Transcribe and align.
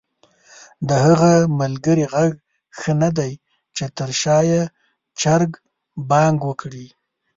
د 0.87 0.89
هغه 1.05 1.31
ملګري 1.59 2.05
ږغ 2.13 2.31
ښه 2.77 2.91
ندی 3.01 3.33
چې 3.75 3.85
تر 3.97 4.09
شا 4.21 4.37
ېې 4.49 4.63
چرګ 5.21 5.51
بانګ 6.09 6.37
وکړ؟! 6.45 6.73